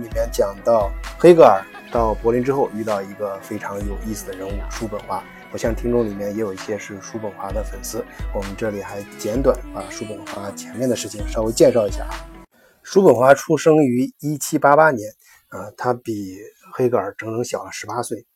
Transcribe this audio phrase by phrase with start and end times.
[0.00, 5.22] 里面讲到黑格尔到柏林之后遇到一个非常有意思的人物叔本华。
[5.52, 8.04] 我相信听众里面也有一些是叔本华的粉丝。
[8.34, 12.14] 我们这里还简短把叔本华前面的事情稍微介绍一下啊。
[12.82, 15.10] 叔本华出生于1788年，
[15.48, 16.38] 啊，他比
[16.72, 18.26] 黑格尔整整小了18岁。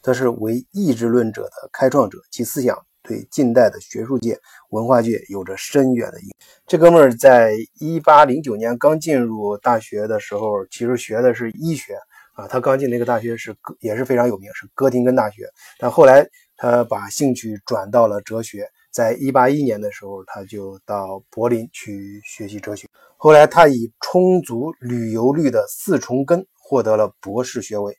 [0.00, 2.76] 他是唯意志论者的开创者，其思想
[3.12, 4.38] 对近代的学术界、
[4.70, 6.48] 文化界有着深远的影响。
[6.66, 11.94] 这哥们儿在1809年刚进入大学的时候，其实学的是医学。
[12.32, 15.46] 啊，他刚进那个大学是也是非常有名，是哥廷根大学。
[15.78, 22.88] 但后来他把兴趣转到了哲学，在一八一年的时候，他就到柏林去学习哲学。
[23.18, 27.94] 后来他以充足旅游率的四重根获得了博士学位。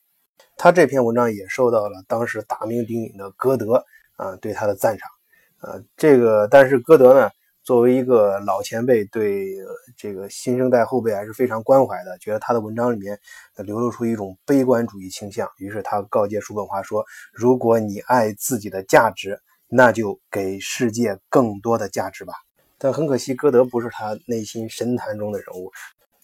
[0.57, 3.85] 他这篇文章也受到了当时大名鼎鼎的歌德
[4.17, 5.09] 啊对他的赞赏。
[5.57, 7.29] 啊，这个但是歌德呢？
[7.63, 9.55] 作为一个老前辈，对
[9.95, 13.17] 这个新生代后辈还是非常关怀的，觉得他的文章里面
[13.55, 15.49] 流露出一种悲观主义倾向。
[15.57, 19.39] 于是他告诫叔本华说：“如果你爱自己的价值，
[19.69, 22.33] 那就给世界更多的价值吧。”
[22.77, 25.71] 但很可惜，歌德不是他内心神坛中的人物。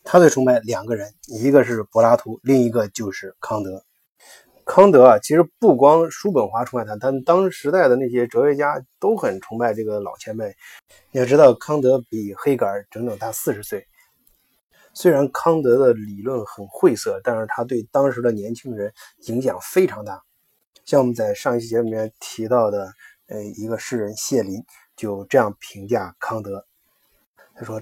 [0.03, 3.81] 他最崇拜两个人，一个是柏拉图，另一个就是康德。
[4.71, 10.55] 康德啊，其实不光叔本华崇拜他，他当时代的那些哲学家都很崇拜这个老前辈。
[11.09, 13.87] 你要知道，康德比黑格尔整整大四十岁。
[14.93, 18.93] 虽然康德的理论很晦涩，但是他对当时的年轻人
[19.25, 20.21] 影响非常大。
[20.85, 22.93] 像我们在上一期节目里面提到的，
[23.25, 24.63] 呃，一个诗人谢林
[24.95, 26.63] 就这样评价康德，
[27.55, 27.81] 他说：“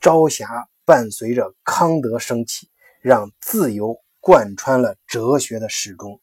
[0.00, 2.68] 朝霞伴随着康德升起，
[3.00, 6.20] 让自由。”贯穿了哲学的始终。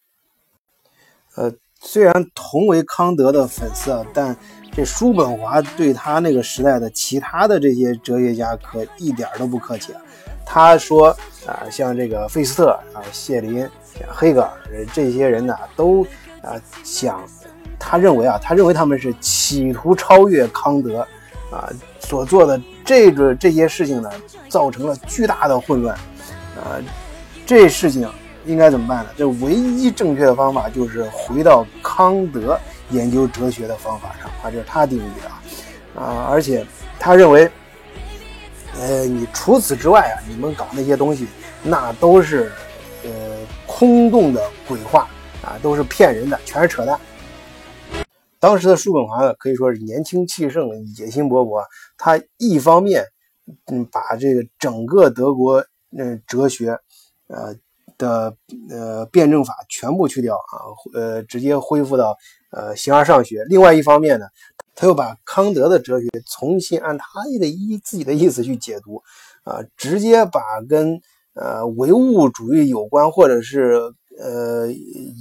[1.36, 4.36] 呃，虽然同为康德的粉丝啊，但
[4.72, 10.02] 这叔本华对他那个时代的其他的这些哲学家可一点都不客气啊。
[10.46, 11.10] 他说
[11.46, 13.70] 啊，像这个费斯特啊、谢林、
[14.08, 16.04] 黑格尔这些人呢，都
[16.42, 17.24] 啊想，
[17.78, 21.06] 他认为啊，他认为他们是企图超越康德
[21.52, 21.70] 啊
[22.00, 24.10] 所做的这个这些事情呢，
[24.50, 25.96] 造成了巨大的混乱
[26.56, 26.82] 啊。
[27.48, 28.06] 这事情
[28.46, 29.12] 应该怎么办呢？
[29.16, 32.60] 这唯一正确的方法就是回到康德
[32.90, 36.28] 研究哲学的方法上啊，这是他定义的啊。
[36.30, 36.66] 而且
[37.00, 37.50] 他认为，
[38.78, 41.26] 呃，你除此之外啊，你们搞那些东西，
[41.64, 42.52] 那都是
[43.06, 43.10] 呃
[43.66, 45.08] 空洞的鬼话
[45.42, 47.00] 啊，都是骗人的，全是扯淡。
[48.42, 51.64] 当时的叔本华呢，可以说是年轻气盛、野心勃勃。
[51.98, 53.06] 他一方面
[53.72, 55.66] 嗯把这个整个德国
[55.98, 56.78] 嗯哲学。
[57.28, 57.56] 呃
[57.98, 58.36] 的
[58.70, 60.56] 呃辩证法全部去掉啊，
[60.94, 62.16] 呃直接恢复到
[62.52, 63.44] 呃形而上学。
[63.46, 64.26] 另外一方面呢，
[64.76, 67.06] 他又把康德的哲学重新按他
[67.40, 69.02] 的意自己的意思去解读
[69.44, 71.02] 啊，直接把跟
[71.34, 73.82] 呃唯物主义有关或者是
[74.20, 74.68] 呃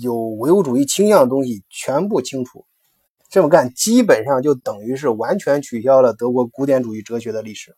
[0.00, 2.64] 有唯物主义倾向的东西全部清除。
[3.28, 7.74] 这么干基本上就等于是完全取消了德国古典主义哲学的历史。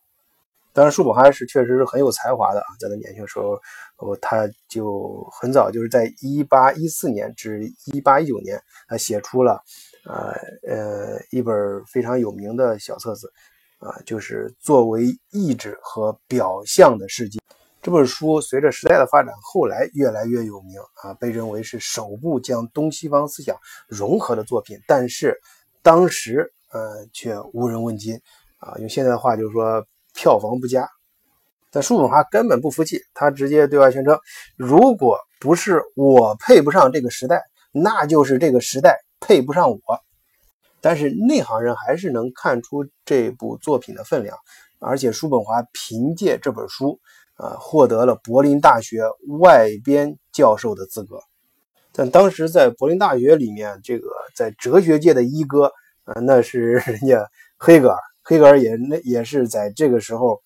[0.79, 3.59] 当然，叔本华是确实是很有才华的啊，在他年轻的时候，
[3.97, 8.57] 哦，他就很早就是在一八一四年至一八一九年，
[8.87, 9.61] 他写出了，
[10.05, 10.31] 呃
[10.65, 11.53] 呃一本
[11.85, 13.29] 非常有名的小册子，
[13.79, 17.41] 啊，就是作为意志和表象的世界。
[17.81, 23.53] 这本书随着时代的发展，后来越来越有名啊，被认为是首部将东西方思想
[23.89, 24.79] 融合的作品。
[24.87, 25.37] 但是
[25.81, 28.17] 当时，呃，却无人问津
[28.59, 29.85] 啊，用现在的话就是说。
[30.21, 30.89] 票房不佳，
[31.71, 34.19] 但叔本华根本不服气，他直接对外宣称
[34.57, 37.41] ：“如果不是我配不上这个时代，
[37.71, 39.79] 那就是这个时代配不上我。”
[40.81, 44.37] 但是内行人还是能看出这部作品的分量，
[44.79, 46.99] 而且叔本华凭借这本书，
[47.35, 49.03] 啊，获得了柏林大学
[49.39, 51.17] 外编教授的资格。
[51.93, 55.71] 但当时在柏林大学里面，这个在哲学界的一哥，
[56.03, 57.25] 啊，那是人家
[57.57, 57.97] 黑格尔。
[58.29, 60.39] 黑格尔也那也是在这个时候，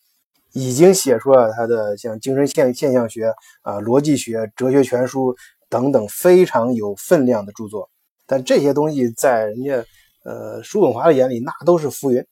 [0.54, 3.26] 已经写出了他的像精神现现象学
[3.62, 5.36] 啊、逻辑学、哲学全书
[5.68, 7.90] 等等非常有分量的著作。
[8.26, 9.84] 但这些东西在人家
[10.24, 12.26] 呃叔本华的眼里，那都是浮云。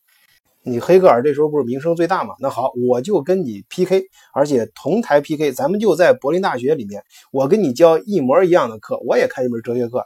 [0.63, 2.33] 你黑格尔这时候不是名声最大嘛？
[2.39, 10.05] 那好，我就跟你 PK，而且同台 PK，咱们就在柏林大学里面，我跟你教一模一样的课，我也开一门哲学课，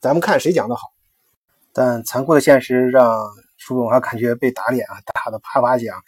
[0.00, 0.80] 咱们看谁讲的好。
[1.74, 3.20] 但残酷的现实让。
[3.56, 6.02] 叔本华感觉被打脸啊，打的啪啪响。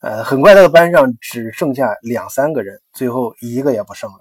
[0.00, 4.18] 呃，很快他的班上只剩下两三个人，最后一个也不剩了。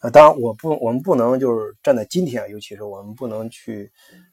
[0.00, 3.90] 呃，当然我不，我们不能就是站在今天，尤其是我们不能去，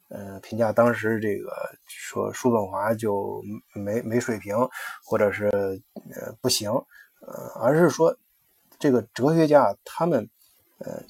[0.08, 1.50] 呃，评价当时这个
[1.86, 3.42] 说叔本华就
[3.74, 4.54] 没没水平，
[5.02, 5.46] 或者是
[6.10, 6.70] 呃不行，
[7.22, 8.14] 呃，而是说
[8.78, 10.28] 这个哲学家他们，
[10.76, 11.02] 呃，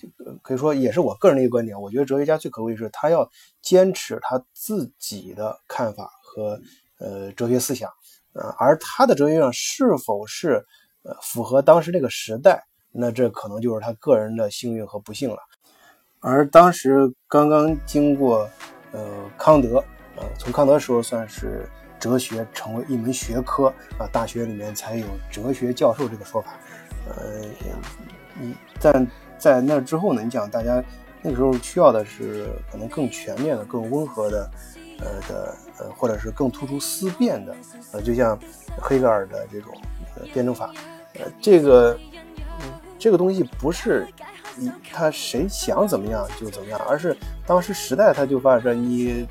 [0.43, 1.81] 可以说也是我个人的一个观点。
[1.81, 3.29] 我觉得哲学家最可贵的是，他要
[3.61, 6.59] 坚持他自己的看法和
[6.99, 7.91] 呃哲学思想，
[8.33, 10.65] 呃，而他的哲学上是否是
[11.03, 15.37] 呃符合当时那个时代，那这可能就是他个人的幸运和不幸了。
[16.21, 18.49] 而当时刚刚经过
[18.93, 19.85] 呃康德，
[20.17, 21.69] 呃，从康德时候算是
[22.01, 23.67] 哲学成为一门学科
[23.99, 26.55] 啊，大学里面才有哲学教授这个说法。
[27.07, 27.43] 呃，
[28.41, 29.07] 你在
[29.37, 30.23] 在那之后呢？
[30.23, 30.83] 你讲大家
[31.21, 34.49] 那个时候需要的是可能更全面的、更温和的，
[35.03, 37.55] 呃的呃，或者是更突出思辨的，
[37.93, 38.39] 呃，就像
[38.81, 39.75] 黑格尔的这种
[40.33, 40.73] 辩证法，
[41.15, 41.99] 呃，这个
[42.61, 44.07] 嗯这个东西不是。
[44.55, 47.17] 你他谁想怎么样就怎么样，而是
[47.47, 49.27] 当时时代他就发展着你，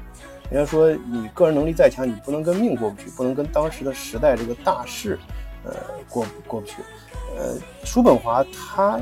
[0.50, 5.20] 人家说你个人能力再强，你不能跟命过不去，不能跟当时的时代这个大势，
[5.64, 5.76] 呃
[6.10, 6.78] 过过不去。
[7.38, 7.54] 呃，
[7.86, 9.00] 叔本华他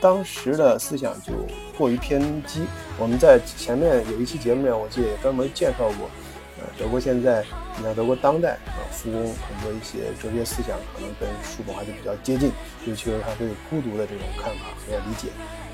[0.00, 1.32] 当时的思想就
[1.76, 2.66] 过于偏激。
[2.98, 6.10] 我们在前面有一期节目里，我记得也专门介绍过，
[6.58, 7.44] 呃，德国现在，
[7.76, 12.52] 你像德国当代啊，复工很多一些哲学思想可能跟叔本华就比较接近，
[12.86, 15.28] 尤其是他对孤独的这种看法和理解。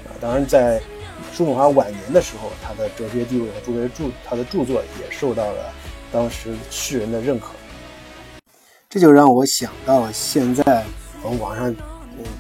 [0.06, 0.80] 啊当然，在
[1.32, 5.72] 叔本华晚年的时候，他的哲学地位和著作著他的著作也受到了
[6.12, 7.48] 当时世人的认可。
[8.88, 10.84] 这就让我想到现在
[11.22, 11.74] 我们网上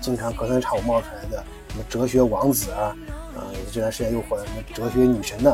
[0.00, 2.94] 经常隔三差五冒出来的什么哲学王子啊，
[3.34, 5.50] 啊这段时间又火了什么哲学女神呢？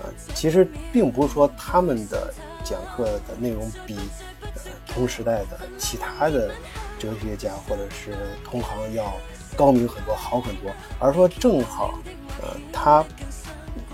[0.00, 2.34] 啊，其实并不是说他们的
[2.64, 3.96] 讲课的内容比
[4.42, 6.50] 呃同时代的其他的
[6.98, 9.16] 哲学家或者是同行要。
[9.56, 10.70] 高明很多，好很多，
[11.00, 11.98] 而说正好，
[12.40, 13.04] 呃，它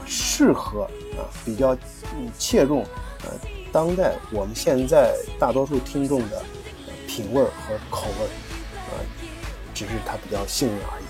[0.07, 0.85] 适合
[1.17, 1.77] 啊，比较
[2.39, 2.85] 切中
[3.25, 3.31] 呃
[3.73, 6.45] 当代我们现在大多数听众的
[7.09, 8.29] 品味和口味，
[8.91, 9.05] 呃，
[9.75, 11.07] 只是他比较幸运而已。